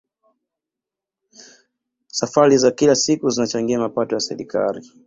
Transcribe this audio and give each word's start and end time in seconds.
safari 2.11 2.57
za 2.57 2.71
kila 2.71 2.95
siku 2.95 3.29
zinachangia 3.29 3.79
mapato 3.79 4.15
ya 4.15 4.21
serikali 4.21 4.91